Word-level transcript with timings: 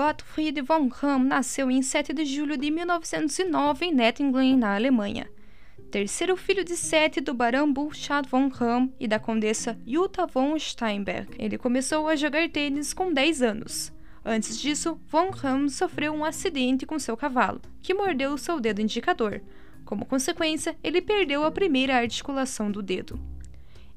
Gottfried 0.00 0.62
von 0.62 0.88
Ram 0.88 1.24
nasceu 1.24 1.70
em 1.70 1.82
7 1.82 2.14
de 2.14 2.24
julho 2.24 2.56
de 2.56 2.70
1909 2.70 3.84
em 3.84 3.92
Nettingen, 3.92 4.56
na 4.56 4.74
Alemanha. 4.74 5.30
Terceiro 5.90 6.38
filho 6.38 6.64
de 6.64 6.74
sete 6.74 7.20
do 7.20 7.34
barão 7.34 7.70
Burchard 7.70 8.26
von 8.26 8.48
Ram 8.48 8.90
e 8.98 9.06
da 9.06 9.18
condessa 9.18 9.78
Jutta 9.86 10.26
von 10.26 10.58
Steinberg. 10.58 11.28
Ele 11.38 11.58
começou 11.58 12.08
a 12.08 12.16
jogar 12.16 12.48
tênis 12.48 12.94
com 12.94 13.12
10 13.12 13.42
anos. 13.42 13.92
Antes 14.24 14.58
disso, 14.58 14.98
von 15.06 15.28
Ram 15.28 15.68
sofreu 15.68 16.14
um 16.14 16.24
acidente 16.24 16.86
com 16.86 16.98
seu 16.98 17.14
cavalo, 17.14 17.60
que 17.82 17.92
mordeu 17.92 18.38
seu 18.38 18.58
dedo 18.58 18.80
indicador. 18.80 19.42
Como 19.84 20.06
consequência, 20.06 20.74
ele 20.82 21.02
perdeu 21.02 21.44
a 21.44 21.50
primeira 21.50 21.98
articulação 21.98 22.72
do 22.72 22.80
dedo. 22.80 23.20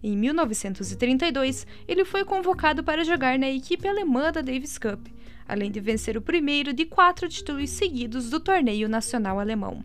Em 0.04 0.18
1932, 0.18 1.66
ele 1.88 2.04
foi 2.04 2.26
convocado 2.26 2.84
para 2.84 3.06
jogar 3.06 3.40
na 3.40 3.50
equipe 3.50 3.88
alemã 3.88 4.34
da 4.34 4.42
Davis 4.42 4.78
Cup, 4.78 5.08
além 5.48 5.72
de 5.72 5.80
vencer 5.80 6.18
o 6.18 6.22
primeiro 6.22 6.74
de 6.74 6.84
quatro 6.84 7.30
títulos 7.30 7.70
seguidos 7.70 8.30
do 8.30 8.38
torneio 8.38 8.90
nacional 8.90 9.40
alemão. 9.40 9.82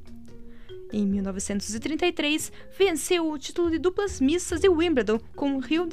Em 0.93 1.07
1933, 1.07 2.51
venceu 2.77 3.31
o 3.31 3.39
título 3.39 3.71
de 3.71 3.79
duplas 3.79 4.21
mistas 4.21 4.61
de 4.61 4.69
Wimbledon 4.69 5.21
com 5.37 5.55
o 5.55 5.61
Rio. 5.61 5.89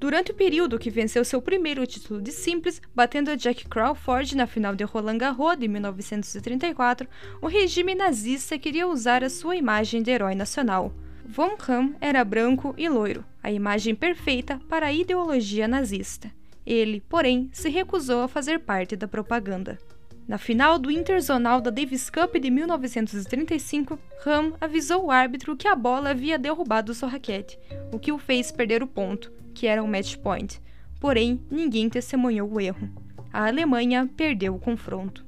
Durante 0.00 0.32
o 0.32 0.34
período 0.34 0.78
que 0.78 0.90
venceu 0.90 1.24
seu 1.24 1.40
primeiro 1.40 1.86
título 1.86 2.20
de 2.20 2.32
simples, 2.32 2.82
batendo 2.92 3.30
a 3.30 3.36
Jack 3.36 3.68
Crawford 3.68 4.36
na 4.36 4.46
final 4.46 4.74
de 4.74 4.82
Roland 4.82 5.18
Garros 5.18 5.56
de 5.56 5.68
1934, 5.68 7.06
o 7.40 7.46
regime 7.46 7.94
nazista 7.94 8.58
queria 8.58 8.88
usar 8.88 9.22
a 9.22 9.30
sua 9.30 9.54
imagem 9.54 10.02
de 10.02 10.10
herói 10.10 10.34
nacional. 10.34 10.92
Von 11.30 11.58
Kamm 11.58 11.94
era 12.00 12.24
branco 12.24 12.74
e 12.78 12.88
loiro, 12.88 13.22
a 13.42 13.52
imagem 13.52 13.94
perfeita 13.94 14.58
para 14.66 14.86
a 14.86 14.92
ideologia 14.92 15.68
nazista. 15.68 16.32
Ele, 16.64 17.02
porém, 17.02 17.50
se 17.52 17.68
recusou 17.68 18.22
a 18.22 18.28
fazer 18.28 18.60
parte 18.60 18.96
da 18.96 19.06
propaganda. 19.06 19.78
Na 20.26 20.38
final 20.38 20.78
do 20.78 20.90
Interzonal 20.90 21.60
da 21.60 21.70
Davis 21.70 22.08
Cup 22.08 22.34
de 22.36 22.50
1935, 22.50 23.98
Ram 24.24 24.54
avisou 24.58 25.04
o 25.04 25.10
árbitro 25.10 25.54
que 25.54 25.68
a 25.68 25.76
bola 25.76 26.10
havia 26.10 26.38
derrubado 26.38 26.94
sua 26.94 27.10
raquete, 27.10 27.58
o 27.92 27.98
que 27.98 28.10
o 28.10 28.18
fez 28.18 28.50
perder 28.50 28.82
o 28.82 28.86
ponto, 28.86 29.30
que 29.54 29.66
era 29.66 29.82
um 29.82 29.86
match 29.86 30.16
point, 30.16 30.58
porém 30.98 31.42
ninguém 31.50 31.90
testemunhou 31.90 32.50
o 32.50 32.58
erro. 32.58 32.88
A 33.30 33.46
Alemanha 33.46 34.08
perdeu 34.16 34.54
o 34.54 34.58
confronto. 34.58 35.26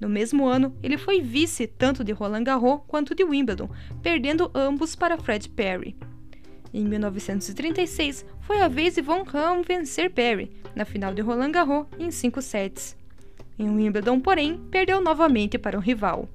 No 0.00 0.08
mesmo 0.08 0.46
ano, 0.46 0.76
ele 0.82 0.98
foi 0.98 1.20
vice 1.20 1.66
tanto 1.66 2.04
de 2.04 2.12
Roland 2.12 2.44
Garros 2.44 2.80
quanto 2.86 3.14
de 3.14 3.24
Wimbledon, 3.24 3.68
perdendo 4.02 4.50
ambos 4.54 4.94
para 4.94 5.18
Fred 5.18 5.48
Perry. 5.48 5.96
Em 6.72 6.84
1936, 6.84 8.26
foi 8.40 8.60
a 8.60 8.68
vez 8.68 8.96
de 8.96 9.02
Von 9.02 9.22
Ram 9.22 9.62
vencer 9.62 10.10
Perry, 10.10 10.50
na 10.74 10.84
final 10.84 11.14
de 11.14 11.22
Roland 11.22 11.52
Garros, 11.52 11.86
em 11.98 12.10
cinco 12.10 12.42
sets. 12.42 12.96
Em 13.58 13.70
Wimbledon, 13.70 14.20
porém, 14.20 14.58
perdeu 14.70 15.00
novamente 15.00 15.58
para 15.58 15.78
o 15.78 15.80
rival. 15.80 16.28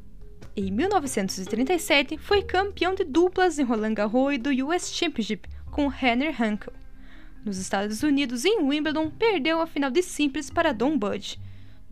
Em 0.55 0.71
1937, 0.71 2.17
foi 2.17 2.41
campeão 2.41 2.95
de 2.95 3.03
duplas 3.03 3.59
em 3.59 3.63
Roland 3.63 3.93
Garros 3.93 4.33
e 4.33 4.37
do 4.37 4.49
US 4.65 4.91
Championship 4.91 5.47
com 5.69 5.91
Henry 5.91 6.35
Hankel. 6.37 6.73
Nos 7.45 7.57
Estados 7.57 8.03
Unidos, 8.03 8.43
em 8.43 8.61
Wimbledon, 8.63 9.09
perdeu 9.11 9.61
a 9.61 9.67
final 9.67 9.89
de 9.89 10.01
simples 10.01 10.49
para 10.49 10.73
Don 10.73 10.97
Budge. 10.97 11.39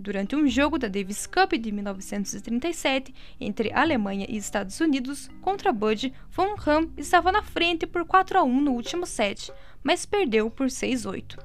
Durante 0.01 0.33
um 0.33 0.47
jogo 0.47 0.79
da 0.79 0.87
Davis 0.87 1.27
Cup 1.27 1.51
de 1.55 1.73
1937 1.73 3.13
entre 3.37 3.69
Alemanha 3.73 4.25
e 4.29 4.37
Estados 4.37 4.79
Unidos 4.79 5.29
contra 5.41 5.73
Budge, 5.73 6.13
Von 6.29 6.55
Ram 6.55 6.89
estava 6.95 7.33
na 7.33 7.43
frente 7.43 7.85
por 7.85 8.05
4 8.05 8.39
a 8.39 8.43
1 8.43 8.61
no 8.61 8.71
último 8.71 9.05
set, 9.05 9.51
mas 9.83 10.05
perdeu 10.05 10.49
por 10.49 10.67
6-8. 10.67 11.37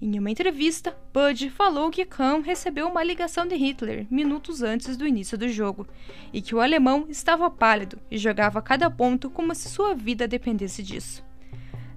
Em 0.00 0.16
uma 0.16 0.30
entrevista, 0.30 0.96
Budge 1.12 1.50
falou 1.50 1.90
que 1.90 2.04
Kahn 2.04 2.40
recebeu 2.40 2.86
uma 2.86 3.02
ligação 3.02 3.48
de 3.48 3.56
Hitler 3.56 4.06
minutos 4.08 4.62
antes 4.62 4.96
do 4.96 5.04
início 5.04 5.36
do 5.36 5.48
jogo 5.48 5.84
e 6.32 6.40
que 6.40 6.54
o 6.54 6.60
alemão 6.60 7.06
estava 7.08 7.50
pálido 7.50 7.98
e 8.08 8.16
jogava 8.16 8.62
cada 8.62 8.88
ponto 8.88 9.28
como 9.28 9.52
se 9.56 9.68
sua 9.68 9.92
vida 9.92 10.28
dependesse 10.28 10.84
disso. 10.84 11.24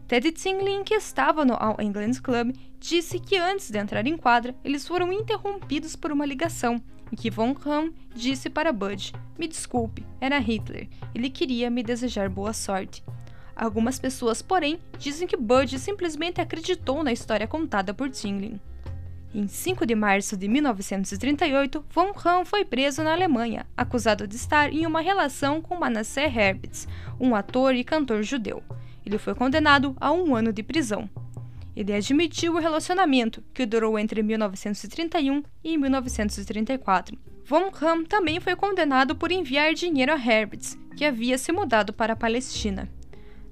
Ted 0.07 0.31
Tinglin, 0.33 0.83
que 0.83 0.93
estava 0.93 1.43
no 1.43 1.55
All 1.55 1.77
England 1.79 2.21
Club, 2.21 2.55
disse 2.79 3.19
que 3.19 3.37
antes 3.37 3.71
de 3.71 3.79
entrar 3.79 4.05
em 4.05 4.15
quadra, 4.15 4.55
eles 4.63 4.87
foram 4.87 5.11
interrompidos 5.11 5.95
por 5.95 6.11
uma 6.11 6.27
ligação 6.27 6.79
e 7.11 7.15
que 7.15 7.31
Von 7.31 7.55
Kahn 7.55 7.91
disse 8.13 8.47
para 8.47 8.71
Bud: 8.71 9.13
Me 9.37 9.47
desculpe, 9.47 10.05
era 10.21 10.37
Hitler, 10.37 10.87
ele 11.13 11.29
queria 11.29 11.71
me 11.71 11.81
desejar 11.81 12.29
boa 12.29 12.53
sorte. 12.53 13.03
Algumas 13.55 13.97
pessoas, 13.97 14.43
porém, 14.43 14.79
dizem 14.99 15.27
que 15.27 15.37
Bud 15.37 15.79
simplesmente 15.79 16.39
acreditou 16.39 17.03
na 17.03 17.11
história 17.11 17.47
contada 17.47 17.93
por 17.93 18.09
Tinglin. 18.11 18.59
Em 19.37 19.49
5 19.49 19.85
de 19.85 19.93
março 19.95 20.37
de 20.37 20.47
1938, 20.47 21.83
Von 21.89 22.13
Kahn 22.13 22.45
foi 22.45 22.63
preso 22.63 23.03
na 23.03 23.11
Alemanha, 23.11 23.65
acusado 23.75 24.25
de 24.25 24.37
estar 24.37 24.71
em 24.71 24.85
uma 24.85 25.01
relação 25.01 25.61
com 25.61 25.75
Manasseh 25.75 26.27
Herbitz, 26.33 26.87
um 27.19 27.35
ator 27.35 27.75
e 27.75 27.83
cantor 27.83 28.23
judeu. 28.23 28.63
Ele 29.05 29.17
foi 29.17 29.35
condenado 29.35 29.93
a 29.99 30.09
um 30.13 30.33
ano 30.33 30.53
de 30.53 30.63
prisão. 30.63 31.09
Ele 31.75 31.91
admitiu 31.91 32.53
o 32.53 32.59
relacionamento, 32.59 33.43
que 33.53 33.65
durou 33.65 33.99
entre 33.99 34.23
1931 34.23 35.43
e 35.61 35.77
1934. 35.77 37.17
Von 37.43 37.69
Kamm 37.71 38.05
também 38.05 38.39
foi 38.39 38.55
condenado 38.55 39.17
por 39.17 39.33
enviar 39.33 39.73
dinheiro 39.73 40.13
a 40.13 40.15
Herbitz, 40.15 40.79
que 40.95 41.03
havia 41.03 41.37
se 41.37 41.51
mudado 41.51 41.91
para 41.91 42.13
a 42.13 42.15
Palestina. 42.15 42.89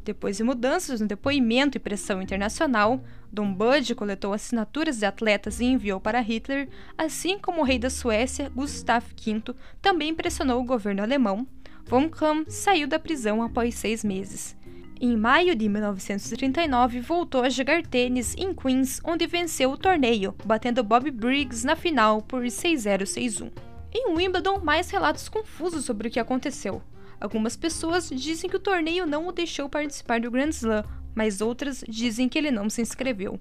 Depois 0.03 0.35
de 0.35 0.43
mudanças 0.43 0.99
no 0.99 1.07
depoimento 1.07 1.77
e 1.77 1.79
pressão 1.79 2.21
internacional, 2.21 3.01
Dom 3.31 3.53
Bud 3.53 3.95
coletou 3.95 4.33
assinaturas 4.33 4.97
de 4.97 5.05
atletas 5.05 5.61
e 5.61 5.65
enviou 5.65 5.99
para 5.99 6.19
Hitler, 6.19 6.67
assim 6.97 7.39
como 7.39 7.61
o 7.61 7.63
rei 7.63 7.79
da 7.79 7.89
Suécia, 7.89 8.49
Gustav 8.49 9.05
V, 9.17 9.55
também 9.81 10.13
pressionou 10.13 10.61
o 10.61 10.65
governo 10.65 11.01
alemão. 11.01 11.47
Von 11.85 12.09
Kamm 12.09 12.45
saiu 12.49 12.87
da 12.87 12.99
prisão 12.99 13.41
após 13.41 13.75
seis 13.75 14.03
meses. 14.03 14.57
Em 14.99 15.17
maio 15.17 15.55
de 15.55 15.67
1939, 15.67 16.99
voltou 17.01 17.41
a 17.41 17.49
jogar 17.49 17.85
tênis 17.85 18.35
em 18.37 18.53
Queens, 18.53 19.01
onde 19.03 19.27
venceu 19.27 19.71
o 19.71 19.77
torneio, 19.77 20.35
batendo 20.45 20.83
Bob 20.83 21.09
Briggs 21.11 21.65
na 21.65 21.75
final 21.75 22.21
por 22.21 22.43
6-0-6-1. 22.43 23.51
Em 23.93 24.13
Wimbledon, 24.13 24.59
mais 24.59 24.89
relatos 24.89 25.27
confusos 25.29 25.85
sobre 25.85 26.07
o 26.07 26.11
que 26.11 26.19
aconteceu. 26.19 26.81
Algumas 27.19 27.55
pessoas 27.55 28.09
dizem 28.09 28.49
que 28.49 28.55
o 28.55 28.59
torneio 28.59 29.05
não 29.05 29.27
o 29.27 29.31
deixou 29.31 29.69
participar 29.69 30.19
do 30.19 30.31
Grand 30.31 30.49
Slam, 30.49 30.83
mas 31.15 31.41
outras 31.41 31.83
dizem 31.87 32.27
que 32.27 32.37
ele 32.37 32.51
não 32.51 32.69
se 32.69 32.81
inscreveu. 32.81 33.39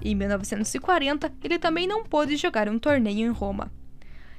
Em 0.00 0.14
1940, 0.14 1.32
ele 1.42 1.58
também 1.58 1.86
não 1.86 2.04
pôde 2.04 2.36
jogar 2.36 2.68
um 2.68 2.78
torneio 2.78 3.26
em 3.26 3.32
Roma. 3.32 3.72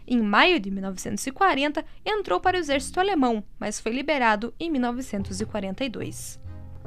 Em 0.07 0.22
maio 0.22 0.59
de 0.59 0.72
1940, 0.72 1.85
entrou 2.06 2.40
para 2.40 2.57
o 2.57 2.59
exército 2.59 3.00
alemão, 3.00 3.44
mas 3.59 3.80
foi 3.80 3.91
liberado 3.91 4.53
em 4.59 4.72
1942. 4.72 6.40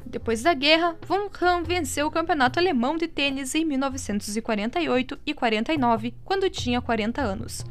Depois 0.05 0.43
da 0.43 0.53
guerra, 0.53 0.97
Von 1.07 1.29
Kahn 1.29 1.63
venceu 1.63 2.07
o 2.07 2.11
campeonato 2.11 2.59
alemão 2.59 2.97
de 2.97 3.07
tênis 3.07 3.55
em 3.55 3.63
1948 3.63 5.19
e 5.25 5.33
49, 5.33 6.13
quando 6.25 6.49
tinha 6.49 6.81
40 6.81 7.21
anos. 7.21 7.65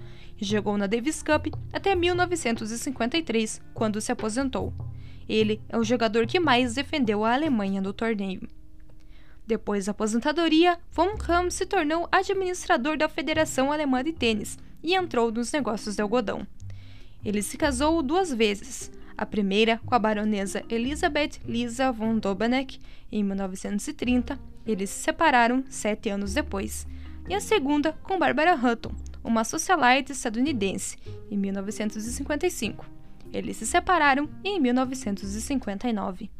Jogou 0.44 0.76
na 0.76 0.88
Davis 0.88 1.22
Cup 1.22 1.54
até 1.72 1.94
1953, 1.94 3.62
quando 3.72 4.00
se 4.00 4.10
aposentou. 4.10 4.72
Ele 5.28 5.60
é 5.68 5.78
o 5.78 5.84
jogador 5.84 6.26
que 6.26 6.40
mais 6.40 6.74
defendeu 6.74 7.24
a 7.24 7.32
Alemanha 7.32 7.80
no 7.80 7.92
torneio. 7.92 8.48
Depois 9.46 9.86
da 9.86 9.92
aposentadoria, 9.92 10.80
Von 10.90 11.16
Kahn 11.16 11.48
se 11.48 11.64
tornou 11.64 12.08
administrador 12.10 12.96
da 12.96 13.08
Federação 13.08 13.70
Alemã 13.70 14.02
de 14.02 14.12
Tênis 14.12 14.58
e 14.82 14.96
entrou 14.96 15.30
nos 15.30 15.52
negócios 15.52 15.94
de 15.94 16.02
algodão. 16.02 16.44
Ele 17.24 17.40
se 17.40 17.56
casou 17.56 18.02
duas 18.02 18.34
vezes, 18.34 18.90
a 19.16 19.24
primeira 19.24 19.80
com 19.86 19.94
a 19.94 19.98
baronesa 19.98 20.64
Elizabeth 20.68 21.38
Lisa 21.46 21.92
von 21.92 22.18
Dobeneck 22.18 22.80
em 23.12 23.22
1930, 23.22 24.36
eles 24.66 24.90
se 24.90 25.04
separaram 25.04 25.62
sete 25.68 26.08
anos 26.10 26.34
depois, 26.34 26.84
e 27.28 27.34
a 27.34 27.40
segunda 27.40 27.92
com 28.02 28.18
Barbara 28.18 28.56
Hutton, 28.56 28.92
uma 29.22 29.44
socialite 29.44 30.12
estadunidense, 30.12 30.96
em 31.30 31.36
1955. 31.36 32.84
Eles 33.32 33.56
se 33.56 33.66
separaram 33.66 34.28
em 34.44 34.60
1959. 34.60 36.30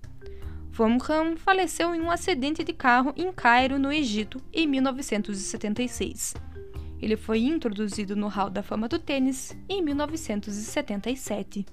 Von 0.70 0.96
Ram 0.96 1.37
faleceu 1.37 1.94
em 1.94 2.00
um 2.00 2.11
acidente 2.11 2.64
de 2.64 2.73
carro 2.73 3.12
em 3.17 3.31
Cairo, 3.32 3.79
no 3.79 3.93
Egito, 3.93 4.40
em 4.52 4.67
1976. 4.67 6.34
Ele 7.00 7.17
foi 7.17 7.40
introduzido 7.40 8.14
no 8.14 8.29
Hall 8.29 8.49
da 8.49 8.62
Fama 8.62 8.88
do 8.88 8.99
Tênis 8.99 9.56
em 9.69 9.82
1977. 9.82 11.67